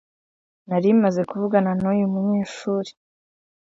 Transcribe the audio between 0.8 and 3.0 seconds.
maze kuvugana nuyu munyeshuri.